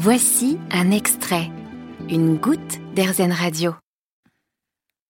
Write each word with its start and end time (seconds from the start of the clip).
Voici 0.00 0.58
un 0.70 0.92
extrait, 0.92 1.50
une 2.08 2.36
goutte 2.36 2.78
d'Airzen 2.94 3.32
Radio. 3.32 3.74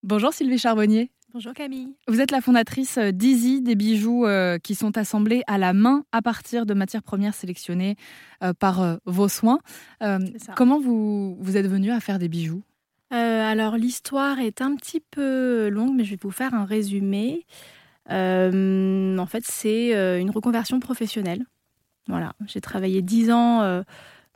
Bonjour 0.01 0.33
Sylvie 0.33 0.57
Charbonnier. 0.57 1.11
Bonjour 1.31 1.53
Camille. 1.53 1.93
Vous 2.07 2.21
êtes 2.21 2.31
la 2.31 2.41
fondatrice 2.41 2.97
d'Easy, 2.97 3.61
des 3.61 3.75
bijoux 3.75 4.25
euh, 4.25 4.57
qui 4.57 4.73
sont 4.73 4.97
assemblés 4.97 5.43
à 5.45 5.59
la 5.59 5.73
main 5.73 6.05
à 6.11 6.23
partir 6.23 6.65
de 6.65 6.73
matières 6.73 7.03
premières 7.03 7.35
sélectionnées 7.35 7.97
euh, 8.43 8.53
par 8.53 8.81
euh, 8.81 8.95
vos 9.05 9.27
soins. 9.27 9.59
comment 10.55 10.79
vous, 10.79 11.37
vous 11.39 11.55
êtes 11.55 11.67
venue 11.67 11.91
à 11.91 11.99
faire 11.99 12.17
des 12.17 12.27
bijoux? 12.27 12.63
Alors 13.11 13.77
l'histoire 13.77 14.39
est 14.39 14.59
un 14.59 14.75
petit 14.75 15.01
peu 15.01 15.69
longue, 15.69 15.95
mais 15.95 16.03
je 16.03 16.11
vais 16.11 16.19
vous 16.19 16.31
faire 16.31 16.55
un 16.55 16.65
résumé. 16.65 17.45
en 18.09 19.25
fait, 19.27 19.43
c'est 19.43 20.19
une 20.19 20.31
reconversion 20.31 20.79
professionnelle. 20.79 21.45
Voilà, 22.07 22.33
j'ai 22.47 22.59
travaillé 22.59 23.03
dix 23.03 23.29
ans 23.29 23.83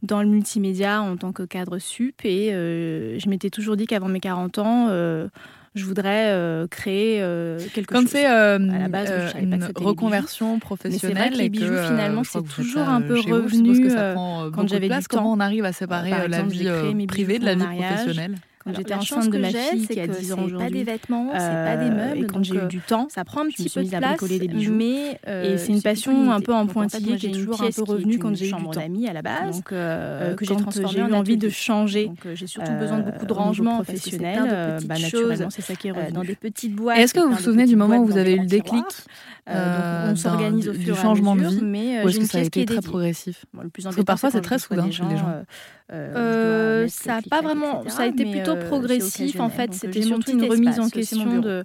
dans 0.04 0.22
le 0.22 0.28
multimédia 0.28 1.02
en 1.02 1.18
tant 1.18 1.32
que 1.32 1.44
cadre 1.44 1.80
sup 1.80 2.24
et 2.24 2.52
je 2.52 3.30
m'étais 3.30 3.50
toujours 3.50 3.76
dit 3.76 3.88
qu'avant 3.88 4.10
mes 4.10 4.20
40 4.20 4.60
ans, 4.60 4.90
je 5.76 5.86
voudrais 5.86 6.32
euh, 6.32 6.68
créer 6.68 7.22
euh, 7.22 7.60
quelque 7.74 7.94
Quand 7.94 8.02
chose. 8.02 8.12
c'est 8.12 8.30
euh, 8.30 8.60
une 8.60 9.60
reconversion 9.76 10.60
professionnelle, 10.60 11.34
les 11.34 11.50
bijoux, 11.50 11.66
finalement, 11.88 12.24
c'est 12.24 12.44
toujours 12.44 12.88
un 12.88 13.02
peu 13.02 13.20
revenu 13.20 13.90
quand 14.54 14.68
j'avais 14.68 14.90
du 14.90 14.96
temps. 14.96 15.02
Comment 15.10 15.34
on 15.34 15.40
arrive 15.40 15.66
à 15.66 15.74
séparer 15.74 16.28
la 16.28 16.44
vie 16.44 17.08
privée 17.08 17.40
de 17.40 17.46
la 17.46 17.56
vie 17.56 17.66
professionnelle? 17.66 18.36
Quand 18.64 18.76
j'étais 18.76 18.94
enceinte 18.94 19.30
de 19.30 19.38
ma 19.38 19.50
fille 19.50 19.88
qui 19.88 20.00
a 20.00 20.08
10 20.08 20.34
ans 20.34 20.44
aujourd'hui. 20.44 20.68
pas 20.68 20.70
des 20.70 20.84
vêtements, 20.84 21.30
c'est 21.34 21.40
pas 21.40 21.78
des 21.78 21.90
meubles. 21.90 22.24
Et 22.24 22.28
quand 22.28 22.44
j'ai 22.44 22.56
eu 22.56 22.68
du 22.68 22.80
temps, 22.80 23.08
ça 23.10 23.24
prend 23.24 23.42
un 23.42 23.48
petit 23.48 23.70
peu 23.70 23.84
de 23.84 23.90
place, 23.90 24.24
des 24.24 24.48
bijoux. 24.48 24.74
mais 24.74 25.20
et 25.28 25.58
c'est 25.58 25.72
une 25.72 25.82
passion 25.82 26.32
un 26.32 26.42
peu 26.42 26.54
en 26.54 26.68
pointillé 26.68 27.18
qui 27.18 27.28
est 27.28 27.32
toujours 27.32 27.62
un 27.62 27.72
peu 27.72 27.84
revenue 27.84 28.20
quand 28.20 28.36
j'ai 28.36 28.50
eu 28.50 28.54
du 28.54 28.64
temps. 28.64 28.72
d'amis 28.72 29.08
à 29.08 29.14
la 29.14 29.22
base, 29.22 29.58
donc 29.58 29.66
que 29.66 30.46
j'ai 30.46 30.56
transformé 30.56 31.00
eu 31.00 31.14
envie 31.14 31.38
de 31.38 31.50
changer. 31.50 32.10
j'ai 32.34 32.48
surtout 32.48 32.74
besoin 32.74 33.00
de 33.00 33.12
beaucoup 33.12 33.26
de 33.26 33.34
rangement 33.34 33.76
professionnel. 33.76 34.80
Bah, 34.86 34.96
naturellement, 35.00 35.50
c'est 35.50 35.62
ça 35.62 35.76
qui 35.76 35.88
est 35.88 35.92
revenu. 35.92 36.12
Dans 36.14 36.24
des 36.24 36.36
petites 36.36 36.76
boîtes. 36.76 36.98
Est-ce 36.98 37.14
que 37.14 37.20
vous 37.20 37.34
vous 37.34 37.42
souvenez 37.42 37.66
du 37.66 37.76
moment 37.76 37.98
où 37.98 38.06
vous 38.06 38.18
avez 38.18 38.34
eu 38.34 38.40
le 38.40 38.46
décip 38.46 38.86
on 39.48 40.16
s'organise 40.16 40.70
au 40.70 40.74
fur 40.74 40.96
et 40.96 41.00
à 41.00 41.14
mesure, 41.14 41.36
de 41.36 41.56
vie, 41.56 41.62
mais 41.64 41.88
est-ce 41.96 42.20
que 42.20 42.26
ça 42.26 42.38
a 42.38 42.42
été 42.42 42.66
très 42.66 42.82
progressif 42.82 43.46
Parce 43.84 43.96
que 43.96 44.02
parfois 44.02 44.32
c'est 44.32 44.42
très 44.42 44.60
soudain 44.60 44.90
chez 44.90 45.04
les 45.04 45.18
gens. 45.18 45.44
Ça 45.90 47.18
a 47.18 47.22
pas 47.22 47.42
vraiment, 47.42 47.88
ça 47.90 48.04
a 48.04 48.06
été 48.08 48.26
plutôt 48.26 48.56
progressif. 48.56 49.40
En 49.40 49.50
fait, 49.50 49.74
c'était 49.74 50.02
surtout 50.02 50.32
une 50.32 50.46
remise 50.50 50.80
en 50.80 50.90
question 50.90 51.40
de, 51.40 51.64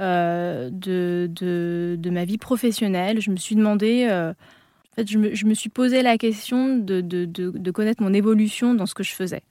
euh, 0.00 0.70
de, 0.72 1.30
de, 1.30 1.94
de, 1.96 2.10
ma 2.10 2.24
vie 2.24 2.36
professionnelle. 2.36 3.20
Je 3.20 3.30
me 3.30 3.36
suis 3.36 3.54
demandé, 3.54 4.08
euh, 4.10 4.30
en 4.30 4.94
fait, 4.96 5.08
je 5.08 5.18
me, 5.18 5.34
je 5.36 5.46
me, 5.46 5.54
suis 5.54 5.70
posé 5.70 6.02
la 6.02 6.18
question 6.18 6.76
de, 6.76 7.00
de, 7.00 7.26
de, 7.26 7.70
connaître 7.70 8.02
mon 8.02 8.12
évolution 8.12 8.74
dans 8.74 8.86
ce 8.86 8.94
que 8.94 9.04
je 9.04 9.12
faisais. 9.12 9.42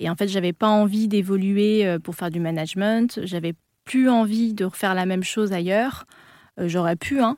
Et 0.00 0.08
en 0.08 0.14
fait, 0.14 0.26
j'avais 0.26 0.54
pas 0.54 0.68
envie 0.68 1.06
d'évoluer 1.06 1.86
euh, 1.86 1.98
pour 1.98 2.14
faire 2.14 2.30
du 2.30 2.40
management. 2.40 3.20
J'avais 3.24 3.52
plus 3.84 4.08
envie 4.08 4.54
de 4.54 4.64
refaire 4.64 4.94
la 4.94 5.04
même 5.04 5.22
chose 5.22 5.52
ailleurs. 5.52 6.06
J'aurais 6.56 6.96
pu, 6.96 7.20
hein. 7.20 7.36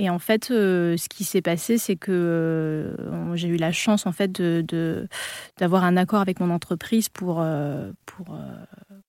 Et 0.00 0.08
en 0.08 0.18
fait, 0.18 0.50
euh, 0.50 0.96
ce 0.96 1.10
qui 1.10 1.24
s'est 1.24 1.42
passé, 1.42 1.76
c'est 1.76 1.94
que 1.94 2.10
euh, 2.10 3.36
j'ai 3.36 3.48
eu 3.48 3.56
la 3.56 3.70
chance 3.70 4.06
en 4.06 4.12
fait 4.12 4.40
d'avoir 5.58 5.84
un 5.84 5.98
accord 5.98 6.22
avec 6.22 6.40
mon 6.40 6.48
entreprise 6.48 7.10
pour, 7.10 7.42
euh, 7.42 7.92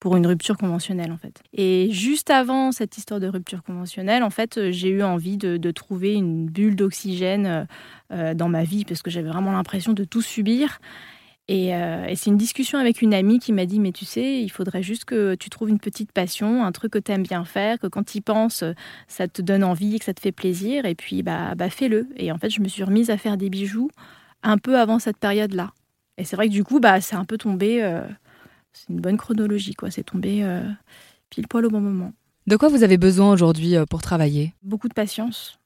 pour, 0.01 0.17
une 0.17 0.27
rupture 0.27 0.57
conventionnelle 0.57 1.13
en 1.13 1.17
fait. 1.17 1.41
Et 1.53 1.87
juste 1.91 2.29
avant 2.29 2.73
cette 2.73 2.97
histoire 2.97 3.21
de 3.21 3.27
rupture 3.27 3.63
conventionnelle, 3.63 4.21
en 4.21 4.29
fait, 4.29 4.71
j'ai 4.71 4.89
eu 4.89 5.01
envie 5.01 5.37
de 5.37 5.71
trouver 5.71 6.13
une 6.13 6.47
bulle 6.47 6.75
d'oxygène 6.75 7.67
dans 8.09 8.49
ma 8.49 8.65
vie 8.65 8.83
parce 8.83 9.01
que 9.01 9.09
j'avais 9.09 9.29
vraiment 9.29 9.53
l'impression 9.53 9.93
de 9.93 10.03
tout 10.03 10.21
subir. 10.21 10.81
Euh, 11.51 12.05
et, 12.05 12.15
c'est 12.15 12.29
une 12.29 12.37
discussion 12.37 12.79
avec 12.79 13.01
une 13.01 13.13
amie 13.13 13.39
qui 13.39 13.51
m'a 13.51 13.65
dit, 13.65 13.79
mais 13.79 13.91
tu 13.91 14.05
sais, 14.05 14.41
il 14.41 14.49
faudrait 14.49 14.83
juste 14.83 15.05
que 15.05 15.35
tu 15.35 15.49
trouves 15.49 15.69
une 15.69 15.79
petite 15.79 16.11
passion, 16.11 16.63
un 16.63 16.71
truc 16.71 16.93
que 16.93 16.99
tu 16.99 17.11
aimes 17.11 17.23
bien 17.23 17.43
faire, 17.45 17.79
que 17.79 17.87
quand 17.87 18.03
tu 18.03 18.19
y 18.19 18.21
penses, 18.21 18.63
ça 19.07 19.27
te 19.27 19.41
donne 19.41 19.63
envie, 19.63 19.99
que 19.99 20.05
ça 20.05 20.13
te 20.13 20.21
fait 20.21 20.31
plaisir, 20.31 20.85
et 20.85 20.95
puis 20.95 21.23
bah, 21.23 21.55
bah 21.55 21.69
fais-le. 21.69 22.07
Et 22.15 22.31
en 22.31 22.37
fait, 22.37 22.49
je 22.49 22.61
me 22.61 22.67
suis 22.67 22.83
remise 22.83 23.09
à 23.09 23.17
faire 23.17 23.37
des 23.37 23.49
bijoux 23.49 23.89
un 24.43 24.57
peu 24.57 24.79
avant 24.79 24.99
cette 24.99 25.17
période-là. 25.17 25.71
Et 26.17 26.23
c'est 26.23 26.35
vrai 26.35 26.47
que 26.47 26.53
du 26.53 26.63
coup, 26.63 26.79
bah, 26.79 27.01
c'est 27.01 27.15
un 27.15 27.25
peu 27.25 27.37
tombé, 27.37 27.83
euh, 27.83 28.01
c'est 28.73 28.89
une 28.89 29.01
bonne 29.01 29.17
chronologie, 29.17 29.73
quoi. 29.73 29.91
C'est 29.91 30.03
tombé 30.03 30.43
euh, 30.43 30.61
pile 31.29 31.47
poil 31.47 31.65
au 31.65 31.69
bon 31.69 31.81
moment. 31.81 32.13
De 32.47 32.55
quoi 32.55 32.69
vous 32.69 32.83
avez 32.83 32.97
besoin 32.97 33.31
aujourd'hui 33.31 33.75
pour 33.89 34.01
travailler? 34.01 34.53
Beaucoup 34.63 34.87
de 34.87 34.93
patience, 34.93 35.59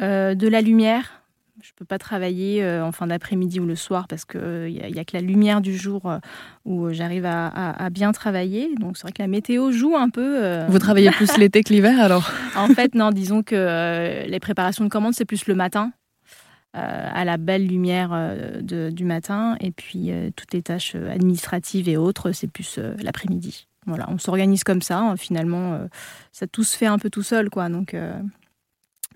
de 0.00 0.48
la 0.48 0.60
lumière, 0.60 1.23
je 1.62 1.68
ne 1.68 1.74
peux 1.76 1.84
pas 1.84 1.98
travailler 1.98 2.64
euh, 2.64 2.84
en 2.84 2.90
fin 2.90 3.06
d'après-midi 3.06 3.60
ou 3.60 3.66
le 3.66 3.76
soir 3.76 4.08
parce 4.08 4.24
qu'il 4.24 4.40
n'y 4.40 4.80
euh, 4.82 5.00
a, 5.00 5.04
que 5.04 5.16
la 5.16 5.20
lumière 5.20 5.60
du 5.60 5.76
jour 5.76 6.06
euh, 6.06 6.18
où 6.64 6.92
j'arrive 6.92 7.26
à, 7.26 7.90
bien 7.90 8.10
travailler. 8.12 8.74
Donc 8.80 8.96
c'est 8.96 9.02
vrai 9.02 9.12
que 9.12 9.22
la 9.22 9.28
météo 9.28 9.70
joue 9.70 9.94
un 9.96 10.10
peu. 10.10 10.64
Vous 10.66 10.78
travaillez 10.78 11.10
plus 11.12 11.36
l'été 11.38 11.62
que 11.62 11.72
l'hiver 11.72 12.00
alors? 12.00 12.30
En 12.56 12.68
fait, 12.68 12.94
non, 12.94 13.10
disons 13.10 13.42
que 13.42 14.26
les 14.26 14.40
préparations 14.40 14.84
de 14.84 14.88
commandes, 14.88 15.14
c'est 15.14 15.24
plus 15.24 15.46
le 15.46 15.54
matin. 15.54 15.92
à 16.72 17.24
la 17.24 17.36
belle 17.36 17.66
lumière 17.68 18.10
du 18.62 19.04
matin 19.04 19.56
et 19.60 19.70
puis 19.70 20.10
toutes 20.34 20.52
les 20.52 20.62
tâches 20.62 20.96
administratives 20.96 21.88
et 21.88 21.96
autres 21.96 22.32
c'est 22.32 22.48
plus 22.48 22.80
l'après-midi 23.00 23.68
voilà 23.86 24.06
on 24.08 24.18
s'organise 24.18 24.64
comme 24.64 24.82
ça 24.82 24.98
hein. 24.98 25.16
finalement 25.16 25.78
ça 26.32 26.48
tout 26.48 26.64
se 26.64 26.76
fait 26.76 26.86
un 26.86 26.98
peu 26.98 27.10
tout 27.10 27.22
seul 27.22 27.48
quoi 27.48 27.68
donc 27.68 27.94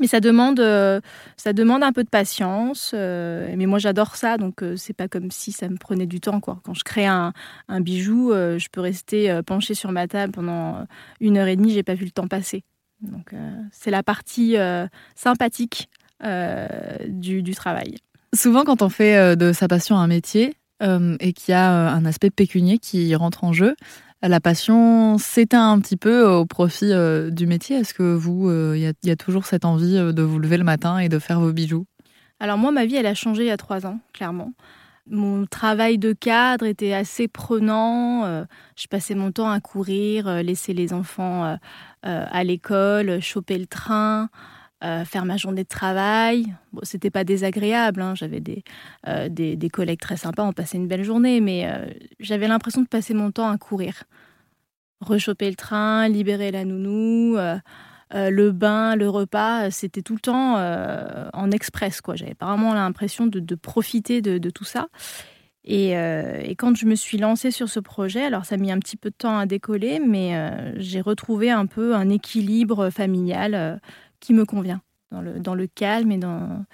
mais 0.01 0.07
ça 0.07 0.21
demande, 0.21 0.61
euh, 0.61 1.01
ça 1.37 1.53
demande 1.53 1.83
un 1.83 1.93
peu 1.93 2.05
de 2.05 2.09
patience. 2.09 2.93
Euh, 2.95 3.53
mais 3.57 3.67
moi, 3.67 3.79
j'adore 3.79 4.17
ça, 4.17 4.37
donc 4.37 4.63
euh, 4.63 4.77
c'est 4.77 4.93
pas 4.93 5.09
comme 5.09 5.31
si 5.31 5.53
ça 5.53 5.69
me 5.69 5.77
prenait 5.77 6.07
du 6.07 6.21
temps. 6.21 6.41
Quoi. 6.41 6.61
Quand 6.65 6.75
je 6.75 6.85
crée 6.85 7.07
un, 7.07 7.33
bijou, 7.81 8.33
je 8.33 8.69
peux 8.71 8.81
rester 8.81 9.41
penché 9.47 9.75
sur 9.75 9.93
ma 9.93 10.09
table 10.09 10.33
pendant 10.33 10.87
une 11.21 11.37
heure 11.39 11.47
et 11.47 11.57
demie. 11.57 11.71
J'ai 11.71 11.83
pas 11.83 11.95
vu 11.95 12.05
le 12.05 12.11
temps 12.11 12.29
passer. 12.29 12.65
Donc 13.01 13.35
c'est 13.73 13.91
la 13.91 14.03
partie 14.03 14.57
sympathique 15.15 15.89
du, 16.23 17.43
du, 17.43 17.55
travail. 17.55 17.97
Souvent, 18.35 18.65
quand 18.65 18.83
on 18.83 18.89
fait 18.89 19.37
de 19.37 19.53
sa 19.53 19.69
passion 19.69 19.97
un 19.97 20.07
métier 20.07 20.55
et 20.83 21.33
qu'il 21.33 21.53
y 21.53 21.55
a 21.55 21.93
un 21.93 22.05
aspect 22.05 22.31
pécunier 22.31 22.79
qui 22.79 23.15
rentre 23.15 23.45
en 23.45 23.53
jeu, 23.53 23.77
la 24.23 24.41
passion 24.41 25.17
s'éteint 25.19 25.71
un 25.71 25.81
petit 25.81 25.97
peu 25.97 26.27
au 26.27 26.45
profit 26.45 26.93
euh, 26.93 27.31
du 27.31 27.47
métier. 27.47 27.77
Est-ce 27.77 27.95
que 27.95 28.15
vous, 28.15 28.51
il 28.51 28.85
euh, 28.85 28.93
y, 29.03 29.11
a 29.11 29.17
toujours 29.17 29.47
cette 29.47 29.65
envie 29.65 29.97
euh, 29.97 30.13
de 30.13 30.23
vous 30.23 30.39
lever 30.39 30.57
le 30.57 30.65
matin 30.65 30.99
et 30.99 31.09
de 31.09 31.19
faire 31.19 31.41
vos 31.41 31.53
bijoux? 31.53 31.87
Alors 32.41 32.59
moi, 32.59 32.73
ma 32.73 32.85
vie, 32.85 32.97
elle 32.97 33.07
a 33.07 33.15
changé 33.15 33.45
il 33.45 33.49
y 33.49 33.53
a 33.53 33.57
trois 33.57 33.87
ans, 33.87 34.01
clairement. 34.13 34.53
Mon 35.11 35.47
travail 35.47 35.99
de 35.99 36.13
cadre 36.13 36.67
était 36.67 36.93
assez 36.93 37.29
prenant. 37.29 38.45
je 38.77 38.87
passais 38.89 39.15
mon 39.15 39.33
temps 39.33 39.51
à 39.51 39.59
courir, 39.59 40.43
laisser 40.43 40.75
les 40.75 40.93
enfants 40.93 41.57
à 42.03 42.45
l'école, 42.45 43.19
choper 43.23 43.57
le 43.57 43.65
train. 43.65 44.29
Euh, 44.85 45.05
faire 45.05 45.25
ma 45.25 45.37
journée 45.37 45.65
de 45.65 45.69
travail. 45.69 46.55
C'était 46.85 47.11
pas 47.11 47.25
désagréable, 47.25 48.01
hein. 48.01 48.15
j'avais 48.15 48.41
euh, 49.09 49.29
des, 49.29 49.57
des, 49.57 49.69
collègues 49.71 49.99
très 49.99 50.17
sympas, 50.17 50.45
on 50.45 50.53
passait 50.53 50.77
une 50.77 50.87
belle 50.87 51.03
journée, 51.03 51.41
mais 51.41 51.69
euh, 51.69 51.91
j'avais 52.21 52.47
l'impression 52.47 52.83
de 52.83 52.87
passer 52.87 53.13
mon 53.13 53.33
temps 53.33 53.51
à 53.51 53.59
courir. 53.59 54.05
Rechoper 55.01 55.51
le 55.51 55.57
train, 55.57 56.07
libérer 56.07 56.53
la 56.53 56.65
nounou, 56.65 57.37
le 58.13 58.51
bain, 58.51 58.95
le 58.95 59.09
repas, 59.09 59.73
c'était 59.73 60.03
tout 60.03 60.15
le 60.15 60.21
temps 60.21 60.57
en 60.57 61.51
express. 61.53 62.01
quoi. 62.01 62.17
J'avais 62.17 62.37
vraiment 62.41 62.75
l'impression 62.75 63.27
de, 63.27 63.55
profiter 63.55 64.23
de, 64.23 64.51
tout 64.51 64.65
ça. 64.65 64.89
Et, 65.63 65.91
et, 65.91 66.57
quand 66.57 66.77
je 66.77 66.87
me 66.87 66.97
suis 66.97 67.17
lancée 67.17 67.53
sur 67.53 67.69
ce 67.69 67.79
projet, 67.79 68.25
alors 68.25 68.45
ça 68.45 68.57
a 68.57 68.59
mis 68.59 68.73
un 68.73 68.81
petit 68.81 68.97
peu 68.97 69.11
de 69.11 69.15
temps 69.15 69.39
à 69.39 69.47
décoller, 69.47 70.01
mais 70.01 70.75
j'ai 70.79 71.01
retrouvé 71.01 71.53
un 71.53 71.67
peu 71.67 71.95
un 71.95 72.09
équilibre 72.09 72.91
familial 72.91 73.81
qui 74.21 74.35
me 74.35 74.45
convient, 74.45 74.81
dans 75.11 75.21
le, 75.21 75.41
dans 75.41 75.55
le 75.55 75.67
calme 75.67 76.13
et 76.13 76.19
dans, 76.19 76.65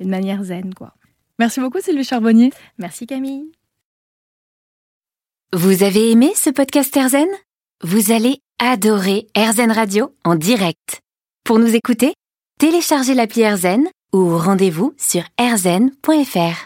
de 0.00 0.06
manière 0.06 0.42
zen. 0.44 0.74
quoi. 0.74 0.94
Merci 1.38 1.60
beaucoup 1.60 1.80
Sylvie 1.80 2.04
Charbonnier. 2.04 2.52
Merci 2.78 3.06
Camille. 3.06 3.50
Vous 5.52 5.82
avez 5.82 6.10
aimé 6.10 6.32
ce 6.34 6.50
podcast 6.50 6.96
Erzen 6.96 7.28
Vous 7.82 8.12
allez 8.12 8.40
adorer 8.58 9.26
Erzen 9.34 9.70
Radio 9.70 10.14
en 10.24 10.34
direct. 10.34 11.00
Pour 11.44 11.58
nous 11.58 11.74
écouter, 11.74 12.14
téléchargez 12.58 13.14
l'appli 13.14 13.42
Erzen 13.42 13.86
ou 14.12 14.38
rendez-vous 14.38 14.94
sur 14.96 15.22
erzen.fr. 15.38 16.62